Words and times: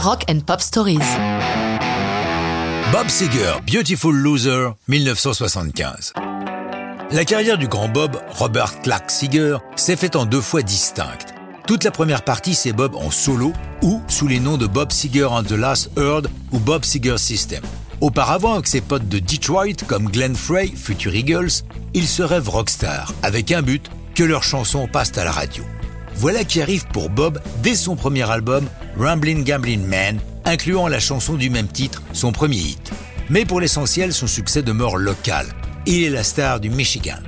Rock 0.00 0.24
and 0.30 0.40
Pop 0.46 0.60
Stories. 0.60 0.98
Bob 2.92 3.08
Seger, 3.08 3.54
Beautiful 3.66 4.14
Loser, 4.14 4.68
1975. 4.86 6.12
La 7.10 7.24
carrière 7.24 7.58
du 7.58 7.66
grand 7.66 7.88
Bob, 7.88 8.16
Robert 8.28 8.80
Clark 8.82 9.10
Seger, 9.10 9.58
s'est 9.74 9.96
faite 9.96 10.14
en 10.14 10.24
deux 10.24 10.40
fois 10.40 10.62
distinctes. 10.62 11.34
Toute 11.66 11.82
la 11.82 11.90
première 11.90 12.22
partie, 12.22 12.54
c'est 12.54 12.72
Bob 12.72 12.94
en 12.94 13.10
solo 13.10 13.52
ou 13.82 14.00
sous 14.06 14.28
les 14.28 14.38
noms 14.38 14.56
de 14.56 14.68
Bob 14.68 14.92
Seger 14.92 15.26
and 15.32 15.42
the 15.42 15.52
Last 15.52 15.90
Herd 15.98 16.28
ou 16.52 16.60
Bob 16.60 16.84
Seger 16.84 17.18
System. 17.18 17.64
Auparavant, 18.00 18.54
avec 18.54 18.68
ses 18.68 18.80
potes 18.80 19.08
de 19.08 19.18
Detroit 19.18 19.82
comme 19.88 20.08
Glenn 20.08 20.36
Frey, 20.36 20.68
Future 20.68 21.16
Eagles, 21.16 21.64
il 21.92 22.06
se 22.06 22.22
rêve 22.22 22.48
rockstar 22.48 23.12
avec 23.24 23.50
un 23.50 23.62
but 23.62 23.90
que 24.14 24.22
leurs 24.22 24.44
chansons 24.44 24.86
passent 24.86 25.18
à 25.18 25.24
la 25.24 25.32
radio. 25.32 25.64
Voilà 26.18 26.42
qui 26.42 26.60
arrive 26.60 26.84
pour 26.88 27.10
Bob 27.10 27.40
dès 27.62 27.76
son 27.76 27.94
premier 27.94 28.28
album, 28.28 28.66
Ramblin' 28.98 29.42
Gamblin' 29.42 29.86
Man, 29.86 30.18
incluant 30.44 30.88
la 30.88 30.98
chanson 30.98 31.34
du 31.34 31.48
même 31.48 31.68
titre, 31.68 32.02
son 32.12 32.32
premier 32.32 32.56
hit. 32.56 32.90
Mais 33.30 33.44
pour 33.44 33.60
l'essentiel, 33.60 34.12
son 34.12 34.26
succès 34.26 34.62
demeure 34.62 34.96
local. 34.96 35.46
Il 35.86 36.02
est 36.02 36.10
la 36.10 36.24
star 36.24 36.58
du 36.58 36.70
Michigan. 36.70 37.20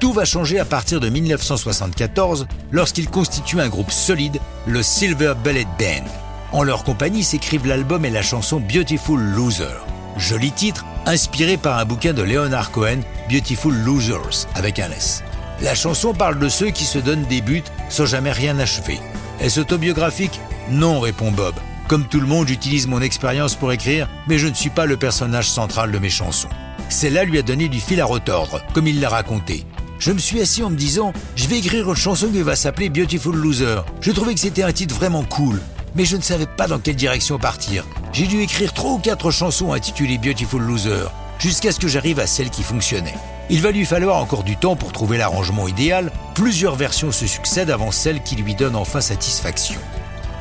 Tout 0.00 0.12
va 0.12 0.24
changer 0.24 0.58
à 0.58 0.64
partir 0.64 0.98
de 0.98 1.08
1974 1.08 2.48
lorsqu'il 2.72 3.08
constitue 3.08 3.60
un 3.60 3.68
groupe 3.68 3.92
solide, 3.92 4.40
le 4.66 4.82
Silver 4.82 5.34
Bullet 5.44 5.66
Band. 5.78 6.10
En 6.50 6.64
leur 6.64 6.82
compagnie 6.82 7.22
s'écrivent 7.22 7.68
l'album 7.68 8.04
et 8.04 8.10
la 8.10 8.22
chanson 8.22 8.58
Beautiful 8.58 9.20
Loser. 9.20 9.78
Joli 10.16 10.50
titre, 10.50 10.84
inspiré 11.06 11.56
par 11.56 11.78
un 11.78 11.84
bouquin 11.84 12.12
de 12.12 12.22
Leonard 12.22 12.72
Cohen, 12.72 13.02
Beautiful 13.30 13.72
Losers, 13.84 14.48
avec 14.56 14.80
un 14.80 14.90
S. 14.90 15.22
La 15.62 15.76
chanson 15.76 16.12
parle 16.12 16.40
de 16.40 16.48
ceux 16.48 16.70
qui 16.70 16.84
se 16.84 16.98
donnent 16.98 17.24
des 17.26 17.40
buts 17.40 17.62
sans 17.88 18.04
jamais 18.04 18.32
rien 18.32 18.58
achever. 18.58 18.98
Est-ce 19.40 19.60
autobiographique? 19.60 20.40
Non, 20.68 20.98
répond 20.98 21.30
Bob. 21.30 21.54
Comme 21.86 22.08
tout 22.08 22.18
le 22.18 22.26
monde, 22.26 22.48
j'utilise 22.48 22.88
mon 22.88 23.00
expérience 23.00 23.54
pour 23.54 23.72
écrire, 23.72 24.08
mais 24.26 24.38
je 24.38 24.48
ne 24.48 24.54
suis 24.54 24.70
pas 24.70 24.86
le 24.86 24.96
personnage 24.96 25.48
central 25.48 25.92
de 25.92 25.98
mes 26.00 26.10
chansons. 26.10 26.48
Celle-là 26.88 27.22
lui 27.22 27.38
a 27.38 27.42
donné 27.42 27.68
du 27.68 27.78
fil 27.78 28.00
à 28.00 28.04
retordre, 28.04 28.60
comme 28.74 28.88
il 28.88 29.00
l'a 29.00 29.08
raconté. 29.08 29.64
Je 30.00 30.10
me 30.10 30.18
suis 30.18 30.40
assis 30.40 30.64
en 30.64 30.70
me 30.70 30.76
disant, 30.76 31.12
je 31.36 31.46
vais 31.46 31.58
écrire 31.58 31.88
une 31.88 31.94
chanson 31.94 32.26
qui 32.26 32.42
va 32.42 32.56
s'appeler 32.56 32.88
Beautiful 32.88 33.36
Loser. 33.36 33.82
Je 34.00 34.10
trouvais 34.10 34.34
que 34.34 34.40
c'était 34.40 34.64
un 34.64 34.72
titre 34.72 34.96
vraiment 34.96 35.22
cool, 35.22 35.60
mais 35.94 36.04
je 36.04 36.16
ne 36.16 36.22
savais 36.22 36.46
pas 36.46 36.66
dans 36.66 36.80
quelle 36.80 36.96
direction 36.96 37.38
partir. 37.38 37.84
J'ai 38.12 38.26
dû 38.26 38.40
écrire 38.40 38.72
trois 38.72 38.94
ou 38.94 38.98
quatre 38.98 39.30
chansons 39.30 39.72
intitulées 39.72 40.18
Beautiful 40.18 40.60
Loser, 40.60 41.06
jusqu'à 41.38 41.70
ce 41.70 41.78
que 41.78 41.86
j'arrive 41.86 42.18
à 42.18 42.26
celle 42.26 42.50
qui 42.50 42.64
fonctionnait. 42.64 43.14
Il 43.52 43.60
va 43.60 43.70
lui 43.70 43.84
falloir 43.84 44.16
encore 44.16 44.44
du 44.44 44.56
temps 44.56 44.76
pour 44.76 44.92
trouver 44.92 45.18
l'arrangement 45.18 45.68
idéal, 45.68 46.10
plusieurs 46.34 46.74
versions 46.74 47.12
se 47.12 47.26
succèdent 47.26 47.68
avant 47.68 47.90
celle 47.90 48.22
qui 48.22 48.34
lui 48.34 48.54
donne 48.54 48.74
enfin 48.74 49.02
satisfaction. 49.02 49.78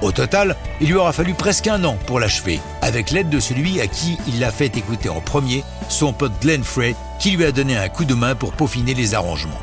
Au 0.01 0.13
total, 0.13 0.55
il 0.79 0.87
lui 0.87 0.93
aura 0.93 1.11
fallu 1.11 1.33
presque 1.33 1.67
un 1.67 1.83
an 1.83 1.97
pour 2.05 2.21
l'achever, 2.21 2.61
avec 2.81 3.11
l'aide 3.11 3.27
de 3.27 3.41
celui 3.41 3.81
à 3.81 3.87
qui 3.87 4.17
il 4.29 4.39
l'a 4.39 4.49
fait 4.49 4.77
écouter 4.77 5.09
en 5.09 5.19
premier, 5.19 5.65
son 5.89 6.13
pote 6.13 6.31
Glenn 6.41 6.63
Frey, 6.63 6.95
qui 7.19 7.31
lui 7.31 7.43
a 7.43 7.51
donné 7.51 7.75
un 7.75 7.89
coup 7.89 8.05
de 8.05 8.13
main 8.13 8.33
pour 8.33 8.53
peaufiner 8.53 8.93
les 8.93 9.13
arrangements. 9.13 9.59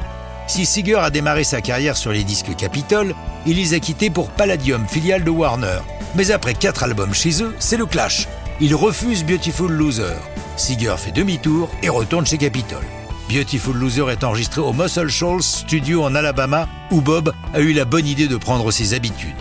Si 0.47 0.67
Seeger 0.67 0.99
a 0.99 1.09
démarré 1.09 1.43
sa 1.43 1.63
carrière 1.63 1.97
sur 1.97 2.13
les 2.13 2.25
disques 2.25 2.55
Capitol, 2.55 3.15
il 3.47 3.57
les 3.57 3.73
a 3.73 3.81
quittés 3.81 4.11
pour 4.11 4.29
Palladium, 4.29 4.87
filiale 4.87 5.25
de 5.25 5.31
Warner. 5.31 5.81
Mais 6.17 6.33
après 6.33 6.53
quatre 6.53 6.83
albums 6.83 7.15
chez 7.15 7.43
eux, 7.43 7.57
c'est 7.61 7.79
le 7.79 7.87
clash. 7.87 8.29
Il 8.61 8.75
refuse 8.75 9.25
Beautiful 9.25 9.73
Loser. 9.73 10.17
Seeger 10.59 10.97
fait 10.99 11.13
demi-tour 11.13 11.71
et 11.83 11.89
retourne 11.89 12.27
chez 12.27 12.37
Capitol. 12.37 12.85
Beautiful 13.29 13.77
Loser 13.77 14.11
est 14.11 14.25
enregistré 14.25 14.63
au 14.63 14.73
Muscle 14.73 15.09
Shoals 15.09 15.43
Studio 15.43 16.03
en 16.03 16.15
Alabama, 16.15 16.67
où 16.91 17.03
Bob 17.03 17.35
a 17.53 17.61
eu 17.61 17.75
la 17.75 17.85
bonne 17.85 18.07
idée 18.07 18.27
de 18.27 18.37
prendre 18.39 18.71
ses 18.71 18.95
habitudes. 18.95 19.37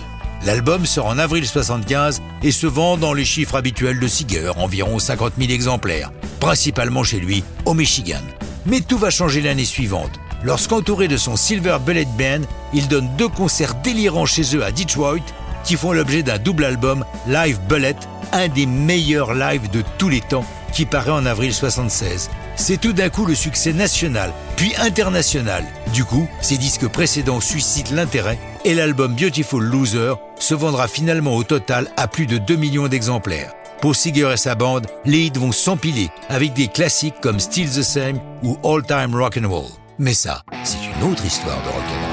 L'album 0.45 0.85
sort 0.85 1.05
en 1.05 1.17
avril 1.17 1.47
75 1.47 2.21
et 2.43 2.51
se 2.51 2.67
vend 2.67 2.97
dans 2.97 3.13
les 3.13 3.23
chiffres 3.23 3.55
habituels 3.55 3.99
de 3.99 4.07
Seeger, 4.07 4.51
environ 4.57 4.99
50 4.99 5.33
000 5.37 5.51
exemplaires, 5.51 6.11
principalement 6.41 7.03
chez 7.03 7.19
lui, 7.19 7.45
au 7.63 7.73
Michigan. 7.73 8.21
Mais 8.65 8.81
tout 8.81 8.97
va 8.97 9.09
changer 9.09 9.39
l'année 9.41 9.65
suivante, 9.65 10.19
lorsqu'entouré 10.43 11.07
de 11.07 11.17
son 11.17 11.37
Silver 11.37 11.77
Bullet 11.85 12.07
Band, 12.17 12.45
il 12.73 12.89
donne 12.89 13.09
deux 13.17 13.29
concerts 13.29 13.75
délirants 13.75 14.25
chez 14.25 14.55
eux 14.55 14.65
à 14.65 14.71
Detroit, 14.71 15.23
qui 15.63 15.75
font 15.75 15.93
l'objet 15.93 16.23
d'un 16.23 16.37
double 16.37 16.65
album, 16.65 17.05
Live 17.25 17.59
Bullet, 17.69 17.95
un 18.33 18.49
des 18.49 18.65
meilleurs 18.65 19.33
lives 19.33 19.69
de 19.71 19.81
tous 19.97 20.09
les 20.09 20.21
temps, 20.21 20.45
qui 20.73 20.85
paraît 20.85 21.11
en 21.11 21.25
avril 21.25 21.53
76. 21.53 22.29
C'est 22.59 22.81
tout 22.81 22.91
d'un 22.91 23.09
coup 23.09 23.25
le 23.25 23.35
succès 23.35 23.71
national, 23.71 24.33
puis 24.55 24.73
international. 24.79 25.63
Du 25.93 26.03
coup, 26.03 26.27
ses 26.41 26.57
disques 26.57 26.87
précédents 26.87 27.39
suscitent 27.39 27.91
l'intérêt 27.91 28.39
et 28.65 28.73
l'album 28.73 29.13
Beautiful 29.15 29.63
Loser 29.63 30.15
se 30.39 30.55
vendra 30.55 30.87
finalement 30.87 31.35
au 31.35 31.43
total 31.43 31.87
à 31.97 32.07
plus 32.07 32.25
de 32.25 32.39
2 32.39 32.55
millions 32.55 32.87
d'exemplaires. 32.87 33.53
Pour 33.79 33.95
Seeger 33.95 34.31
et 34.33 34.37
sa 34.37 34.55
bande, 34.55 34.87
les 35.05 35.27
hits 35.27 35.37
vont 35.37 35.51
s'empiler 35.51 36.09
avec 36.29 36.53
des 36.53 36.67
classiques 36.67 37.21
comme 37.21 37.39
Still 37.39 37.69
the 37.69 37.83
Same 37.83 38.19
ou 38.41 38.57
All 38.63 38.83
Time 38.83 39.15
Rock 39.15 39.37
and 39.41 39.47
Roll. 39.47 39.69
Mais 39.99 40.15
ça, 40.15 40.41
c'est 40.63 40.77
une 40.83 41.11
autre 41.11 41.25
histoire 41.25 41.61
de 41.61 41.69
rock 41.69 42.06